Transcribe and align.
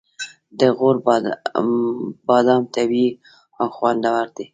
د 0.59 0.61
غور 0.77 0.97
بادام 2.27 2.63
طبیعي 2.75 3.09
او 3.61 3.67
خوندور 3.75 4.27
دي. 4.35 4.45